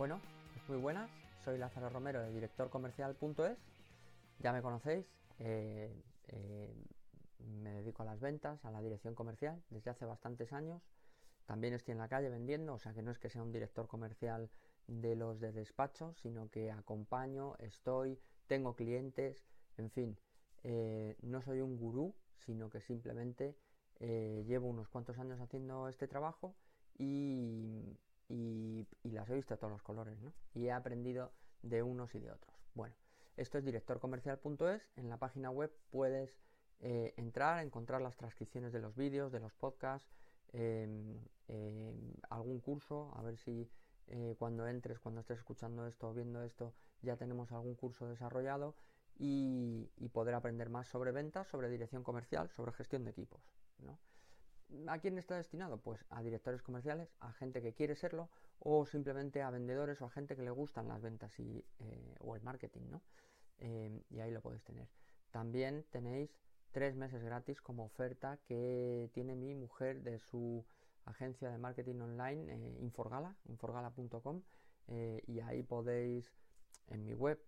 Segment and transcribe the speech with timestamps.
[0.00, 0.18] Bueno,
[0.54, 1.10] pues muy buenas,
[1.44, 3.58] soy Lázaro Romero de directorcomercial.es,
[4.38, 5.04] ya me conocéis,
[5.38, 5.94] eh,
[6.28, 6.74] eh,
[7.60, 10.80] me dedico a las ventas, a la dirección comercial desde hace bastantes años,
[11.44, 13.88] también estoy en la calle vendiendo, o sea que no es que sea un director
[13.88, 14.48] comercial
[14.86, 19.44] de los de despacho, sino que acompaño, estoy, tengo clientes,
[19.76, 20.18] en fin,
[20.64, 23.54] eh, no soy un gurú, sino que simplemente
[23.98, 26.56] llevo unos cuantos años haciendo este trabajo
[26.96, 27.98] y,
[28.30, 30.32] y, las he visto de todos los colores, ¿no?
[30.54, 32.54] Y he aprendido de unos y de otros.
[32.74, 32.94] Bueno,
[33.36, 34.88] esto es directorcomercial.es.
[34.96, 36.38] En la página web puedes
[36.78, 40.08] eh, entrar, encontrar las transcripciones de los vídeos, de los podcasts,
[40.52, 43.68] em, em, algún curso, a ver si
[44.06, 48.74] eh, cuando entres, cuando estés escuchando esto o viendo esto, ya tenemos algún curso desarrollado
[49.18, 53.40] y, y, poder aprender más sobre ventas, sobre dirección comercial, sobre gestión de equipos.
[53.78, 53.98] ¿no?
[54.86, 55.78] ¿A quién está destinado?
[55.78, 58.28] Pues a directores comerciales, a gente que quiere serlo
[58.60, 62.36] o simplemente a vendedores o a gente que le gustan las ventas y, eh, o
[62.36, 63.02] el marketing, ¿no?
[63.58, 64.88] Eh, y ahí lo podéis tener.
[65.32, 66.36] También tenéis
[66.70, 70.64] tres meses gratis como oferta que tiene mi mujer de su
[71.04, 74.42] agencia de marketing online eh, Inforgala, inforgala.com
[75.26, 76.32] y ahí podéis,
[76.88, 77.40] en mi web,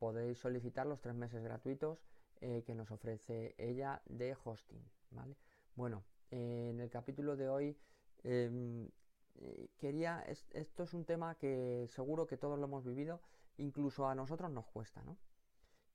[0.00, 2.00] podéis solicitar los tres meses gratuitos
[2.40, 5.36] que nos ofrece ella de hosting, ¿vale?
[5.76, 7.76] Bueno, en el capítulo de hoy
[8.22, 8.88] em,
[9.34, 13.20] eh, quería, esto es un tema que seguro que todos lo hemos vivido,
[13.56, 15.18] incluso a nosotros nos cuesta, ¿no?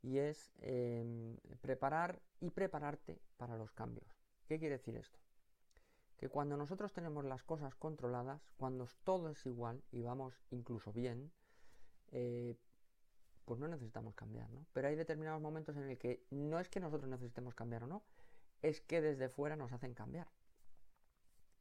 [0.02, 4.22] Y es em, preparar y prepararte para los cambios.
[4.48, 5.20] ¿Qué quiere decir esto?
[6.18, 11.32] Que cuando nosotros tenemos las cosas controladas, cuando todo es igual y vamos incluso bien,
[12.12, 12.58] eh,
[13.46, 14.66] pues no necesitamos cambiar, ¿no?
[14.74, 18.04] Pero hay determinados momentos en el que no es que nosotros necesitemos cambiar o no,
[18.62, 20.28] es que desde fuera nos hacen cambiar.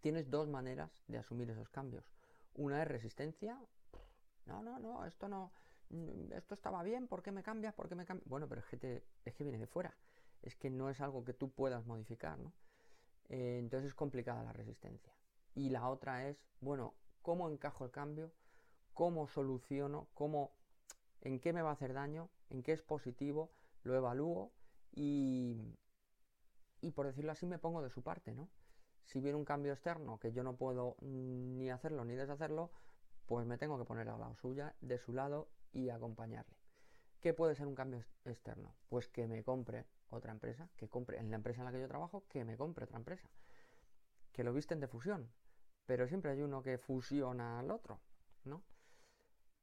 [0.00, 2.04] Tienes dos maneras de asumir esos cambios.
[2.54, 3.58] Una es resistencia.
[4.46, 5.52] No, no, no, esto no,
[5.90, 7.74] mm, esto estaba bien, ¿por qué me cambias?
[7.74, 8.28] ¿Por qué me cambias?
[8.28, 9.96] Bueno, pero es que, es que viene de fuera.
[10.42, 12.52] Es que no es algo que tú puedas modificar, ¿no?
[13.28, 15.12] Eh, entonces es complicada la resistencia.
[15.54, 18.32] Y la otra es, bueno, ¿cómo encajo el cambio?
[18.94, 20.08] ¿Cómo soluciono?
[20.14, 20.52] ¿Cómo,
[21.20, 22.30] en qué me va a hacer daño?
[22.50, 23.50] ¿En qué es positivo?
[23.82, 24.52] Lo evalúo
[24.92, 25.76] y,
[26.80, 28.48] y por decirlo así me pongo de su parte, ¿no?
[29.04, 32.70] Si viene un cambio externo que yo no puedo ni hacerlo ni deshacerlo,
[33.26, 36.56] pues me tengo que poner a la suya, de su lado y acompañarle.
[37.20, 38.74] ¿Qué puede ser un cambio externo?
[38.88, 41.88] Pues que me compre otra empresa, que compre en la empresa en la que yo
[41.88, 43.28] trabajo, que me compre otra empresa.
[44.32, 45.30] Que lo visten de fusión,
[45.84, 48.00] pero siempre hay uno que fusiona al otro,
[48.44, 48.62] ¿no?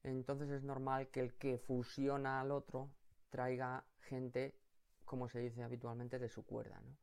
[0.04, 2.92] Entonces es normal que el que fusiona al otro
[3.30, 4.60] traiga gente,
[5.06, 6.98] como se dice habitualmente, de su cuerda, ¿no?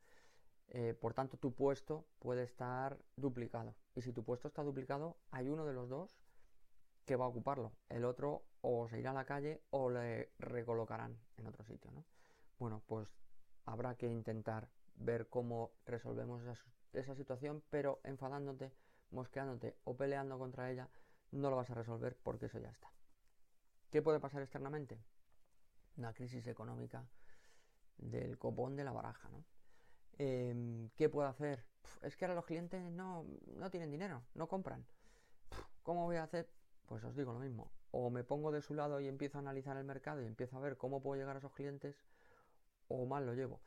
[0.74, 3.74] Eh, por tanto, tu puesto puede estar duplicado.
[3.94, 6.18] Y si tu puesto está duplicado, hay uno de los dos
[7.04, 7.72] que va a ocuparlo.
[7.90, 11.90] El otro o se irá a la calle o le recolocarán en otro sitio.
[11.90, 12.06] ¿no?
[12.58, 13.14] Bueno, pues
[13.66, 16.56] habrá que intentar ver cómo resolvemos esa,
[16.94, 18.72] esa situación, pero enfadándote,
[19.10, 20.88] mosqueándote o peleando contra ella,
[21.32, 22.90] no lo vas a resolver porque eso ya está.
[23.90, 25.02] ¿Qué puede pasar externamente?
[25.96, 27.06] Una crisis económica
[27.98, 29.44] del copón de la baraja, ¿no?
[30.19, 31.64] Em, ¿Qué puedo hacer?
[32.03, 33.26] es que ahora los clientes no,
[33.56, 34.84] no tienen dinero, no compran.
[35.82, 36.48] ¿Cómo voy a hacer?
[36.86, 37.72] Pues os digo lo mismo.
[37.91, 40.60] O me pongo de su lado y empiezo a analizar el mercado y empiezo a
[40.60, 41.97] ver cómo puedo llegar a esos clientes,
[42.88, 43.60] o mal lo llevo.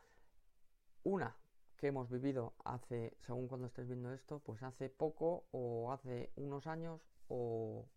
[1.03, 1.35] Una
[1.77, 6.67] que hemos vivido hace, según cuando estés viendo esto, pues hace poco o hace unos
[6.67, 7.87] años o,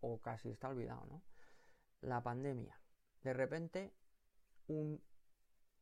[0.00, 1.22] o casi está olvidado, ¿no?
[2.00, 2.78] La pandemia.
[3.22, 3.94] De repente,
[4.68, 5.02] un,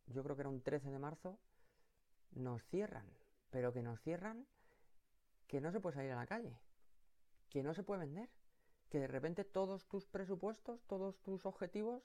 [0.06, 1.38] yo creo que era un 13 de marzo,
[2.32, 3.06] nos cierran,
[3.50, 4.46] pero que nos cierran
[5.46, 6.58] que no se puede salir a la calle,
[7.50, 8.30] que no se puede vender,
[8.88, 12.02] que de repente todos tus presupuestos, todos tus objetivos,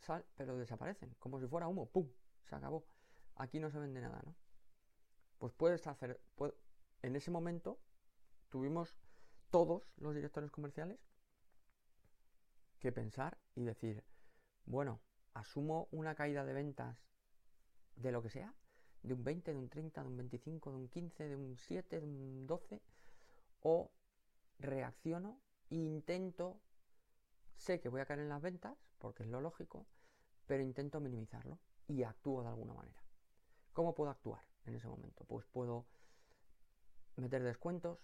[0.00, 2.08] sal, pero desaparecen, como si fuera humo, ¡pum!
[2.44, 2.84] Se acabó.
[3.36, 4.34] Aquí no se vende nada, ¿no?
[5.38, 6.20] Pues puedes hacer,
[7.02, 7.78] en ese momento
[8.48, 8.96] tuvimos
[9.50, 10.98] todos los directores comerciales
[12.78, 14.02] que pensar y decir,
[14.64, 15.00] bueno,
[15.34, 16.96] asumo una caída de ventas
[17.96, 18.54] de lo que sea,
[19.02, 22.00] de un 20, de un 30, de un 25, de un 15, de un 7,
[22.00, 22.82] de un 12,
[23.60, 23.90] o
[24.58, 25.40] reacciono
[25.70, 26.60] e intento,
[27.56, 29.86] sé que voy a caer en las ventas, porque es lo lógico,
[30.46, 31.58] pero intento minimizarlo
[31.88, 33.02] y actúo de alguna manera.
[33.72, 35.24] ¿Cómo puedo actuar en ese momento?
[35.24, 35.86] Pues puedo
[37.16, 37.98] meter descuentos,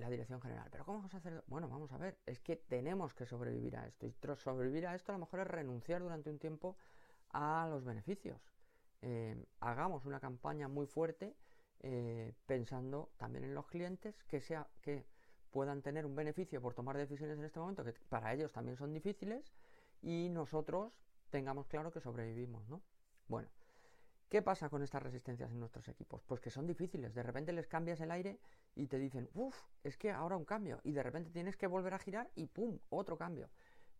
[0.00, 0.68] la dirección general.
[0.70, 1.44] Pero ¿cómo vamos a hacer?
[1.46, 4.06] Bueno, vamos a ver, es que tenemos que sobrevivir a esto.
[4.06, 6.76] Y sobrevivir a esto a lo mejor es renunciar durante un tiempo
[7.30, 8.40] a los beneficios.
[9.02, 11.36] Eh, hagamos una campaña muy fuerte
[11.80, 15.06] eh, pensando también en los clientes que sea que
[15.50, 18.92] puedan tener un beneficio por tomar decisiones en este momento que para ellos también son
[18.92, 19.52] difíciles
[20.02, 20.92] y nosotros
[21.30, 22.82] tengamos claro que sobrevivimos, ¿no?
[23.28, 23.48] Bueno,
[24.30, 26.22] ¿qué pasa con estas resistencias en nuestros equipos?
[26.22, 28.38] Pues que son difíciles, de repente les cambias el aire
[28.76, 31.92] y te dicen, uff, es que ahora un cambio, y de repente tienes que volver
[31.92, 32.78] a girar y ¡pum!
[32.90, 33.50] otro cambio.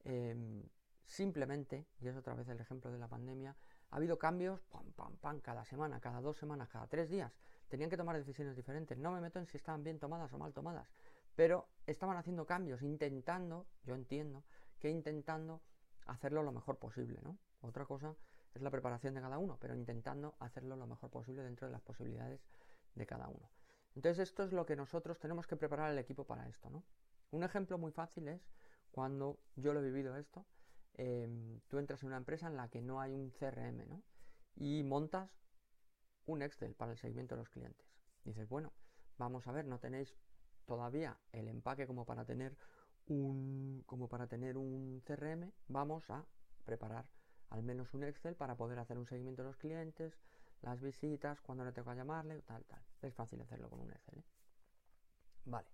[0.04, 0.62] Em,
[1.04, 3.56] simplemente, y es otra vez el ejemplo de la pandemia,
[3.90, 7.36] ha habido cambios, pam, pam, pam, cada semana, cada dos semanas, cada tres días.
[7.68, 8.96] Tenían que tomar decisiones diferentes.
[8.98, 10.88] No me meto en si estaban bien tomadas o mal tomadas,
[11.34, 14.44] pero estaban haciendo cambios, intentando, yo entiendo,
[14.78, 15.60] que intentando
[16.06, 17.36] hacerlo lo mejor posible, ¿no?
[17.62, 18.14] Otra cosa
[18.54, 21.82] es la preparación de cada uno, pero intentando hacerlo lo mejor posible dentro de las
[21.82, 22.40] posibilidades
[22.94, 23.50] de cada uno.
[23.94, 26.84] Entonces esto es lo que nosotros tenemos que preparar al equipo para esto, ¿no?
[27.30, 28.40] Un ejemplo muy fácil es
[28.90, 30.46] cuando yo lo he vivido esto,
[30.94, 34.02] em, tú entras en una empresa en la que no hay un CRM, ¿no?
[34.56, 35.30] Y montas
[36.26, 37.86] un Excel para el seguimiento de los clientes.
[38.24, 38.72] Dices, bueno,
[39.16, 40.16] vamos a ver, no tenéis
[40.66, 42.56] todavía el empaque como para tener
[43.06, 46.24] un, como para tener un CRM, vamos a
[46.64, 47.06] preparar
[47.50, 50.16] al menos un Excel para poder hacer un seguimiento de los clientes,
[50.62, 52.82] las visitas, cuando le tengo que llamarle, tal, tal.
[53.02, 54.18] Es fácil hacerlo con un Excel.
[54.18, 54.24] ¿eh?
[55.44, 55.68] Vale.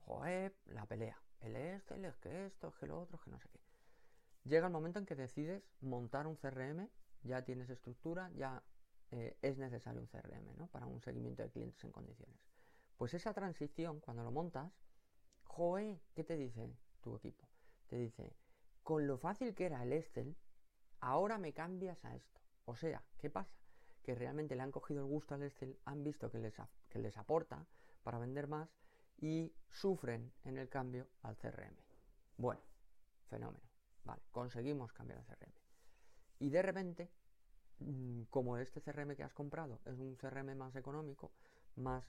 [0.00, 1.20] Joder, la pelea.
[1.40, 3.60] El Excel, es que esto, es que lo otro, es que no sé qué.
[4.44, 6.88] Llega el momento en que decides montar un CRM,
[7.22, 8.62] ya tienes estructura, ya
[9.10, 10.66] eh, es necesario un CRM, ¿no?
[10.68, 12.40] Para un seguimiento de clientes en condiciones.
[12.96, 14.72] Pues esa transición, cuando lo montas,
[15.44, 17.46] Joe, ¿qué te dice tu equipo?
[17.88, 18.34] Te dice,
[18.82, 20.36] con lo fácil que era el Excel,
[21.02, 22.40] ahora me cambias a esto.
[22.64, 23.52] O sea, ¿qué pasa?
[24.02, 26.54] Que realmente le han cogido el gusto al Excel, han visto que les,
[26.88, 27.66] que les aporta
[28.02, 28.68] para vender más
[29.18, 31.76] y sufren en el cambio al CRM.
[32.38, 32.62] Bueno,
[33.28, 33.64] fenómeno.
[34.04, 35.52] Vale, conseguimos cambiar al CRM.
[36.38, 37.10] Y de repente,
[37.80, 41.32] mm, como este CRM que has comprado es un CRM más económico,
[41.76, 42.04] más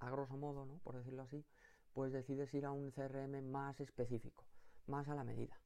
[0.00, 0.78] a grosso modo, ¿no?
[0.78, 1.44] Por decirlo así,
[1.92, 4.44] pues decides ir a un CRM más específico,
[4.86, 5.60] más a la medida.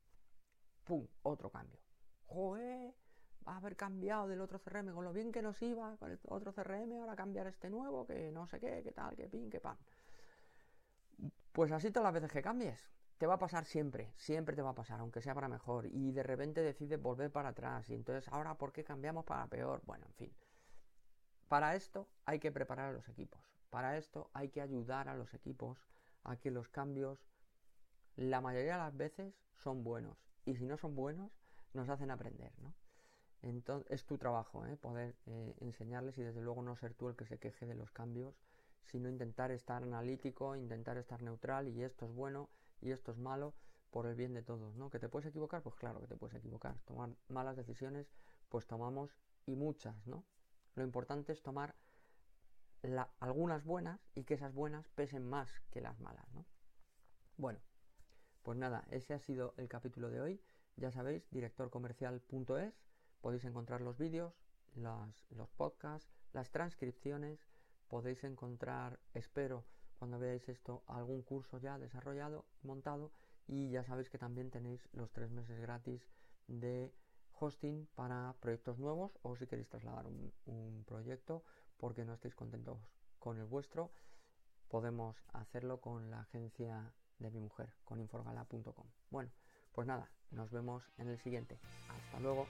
[0.85, 1.07] ¡Pum!
[1.23, 1.81] Otro cambio.
[2.33, 2.95] ¡Joder!
[3.47, 6.19] Va a haber cambiado del otro CRM, con lo bien que nos iba con el
[6.29, 9.61] otro CRM, ahora cambiar este nuevo, que no sé qué, qué tal, qué pin, qué
[9.61, 9.77] pan.
[11.53, 12.89] Pues así todas las veces que cambies,
[13.19, 16.13] te va a pasar siempre, siempre te va a pasar, aunque sea para mejor, y
[16.13, 19.83] de repente decides volver para atrás, y entonces ahora, ¿por qué cambiamos para peor?
[19.85, 20.35] Bueno, en fin.
[21.49, 23.41] Para esto hay que preparar a los equipos,
[23.71, 25.79] para esto hay que ayudar a los equipos
[26.25, 27.27] a que los cambios
[28.17, 31.42] la mayoría de las veces son buenos y si no son buenos
[31.75, 32.75] nos hacen aprender, ¿no?
[33.43, 34.77] Entonces es tu trabajo, ¿eh?
[34.77, 37.91] poder eh, enseñarles y desde luego no ser tú el que se queje de los
[37.91, 38.37] cambios,
[38.85, 43.55] sino intentar estar analítico, intentar estar neutral y esto es bueno y esto es malo
[43.91, 44.91] por el bien de todos, ¿no?
[44.91, 46.79] Que te puedes equivocar, pues claro que te puedes equivocar.
[46.85, 48.11] Tomar malas decisiones,
[48.49, 49.15] pues tomamos
[49.45, 50.25] y muchas, ¿no?
[50.75, 51.75] Lo importante es tomar
[53.21, 56.47] algunas buenas y que esas buenas pesen más que las malas, ¿no?
[57.37, 57.61] Bueno,
[58.43, 60.43] pues nada, ese ha sido el capítulo de hoy.
[60.77, 62.75] Ya sabéis, directorcomercial.es,
[63.21, 64.35] podéis encontrar los vídeos,
[64.75, 67.47] los podcasts, las transcripciones,
[67.89, 69.65] podéis encontrar, espero,
[69.99, 73.13] cuando veáis esto, algún curso ya desarrollado, montado,
[73.47, 76.09] y ya sabéis que también tenéis los tres meses gratis
[76.49, 76.93] de
[77.39, 81.43] hosting para proyectos nuevos o si queréis trasladar un proyecto
[81.77, 82.79] porque no estéis contentos
[83.19, 83.91] con el vuestro,
[84.69, 88.87] podemos hacerlo con la agencia de mi mujer, con inforgala.com.
[89.11, 89.31] Bueno,
[89.75, 91.59] pues nada, nos vemos en el siguiente.
[91.89, 92.47] Hasta luego.